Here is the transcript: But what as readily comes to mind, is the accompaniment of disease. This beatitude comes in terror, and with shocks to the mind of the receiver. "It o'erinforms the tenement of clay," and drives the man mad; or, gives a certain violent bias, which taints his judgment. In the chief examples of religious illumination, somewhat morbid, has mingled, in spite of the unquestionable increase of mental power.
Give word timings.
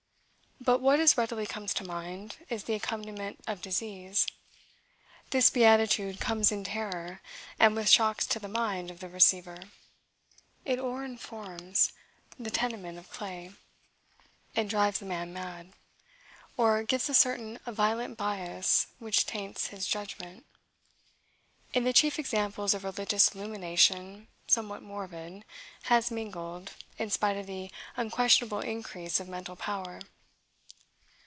But 0.63 0.79
what 0.79 0.99
as 0.99 1.17
readily 1.17 1.47
comes 1.47 1.73
to 1.73 1.83
mind, 1.83 2.37
is 2.47 2.65
the 2.65 2.75
accompaniment 2.75 3.39
of 3.47 3.63
disease. 3.63 4.27
This 5.31 5.49
beatitude 5.49 6.19
comes 6.19 6.51
in 6.51 6.63
terror, 6.65 7.19
and 7.57 7.75
with 7.75 7.89
shocks 7.89 8.27
to 8.27 8.37
the 8.37 8.47
mind 8.47 8.91
of 8.91 8.99
the 8.99 9.09
receiver. 9.09 9.57
"It 10.63 10.77
o'erinforms 10.77 11.93
the 12.37 12.51
tenement 12.51 12.99
of 12.99 13.09
clay," 13.09 13.53
and 14.55 14.69
drives 14.69 14.99
the 14.99 15.05
man 15.07 15.33
mad; 15.33 15.73
or, 16.57 16.83
gives 16.83 17.09
a 17.09 17.15
certain 17.15 17.57
violent 17.65 18.15
bias, 18.19 18.85
which 18.99 19.25
taints 19.25 19.69
his 19.69 19.87
judgment. 19.87 20.45
In 21.73 21.85
the 21.85 21.91
chief 21.93 22.19
examples 22.19 22.75
of 22.75 22.83
religious 22.83 23.33
illumination, 23.33 24.27
somewhat 24.45 24.83
morbid, 24.83 25.43
has 25.85 26.11
mingled, 26.11 26.73
in 26.99 27.09
spite 27.09 27.37
of 27.37 27.47
the 27.47 27.71
unquestionable 27.97 28.59
increase 28.59 29.19
of 29.19 29.27
mental 29.27 29.55
power. 29.55 30.01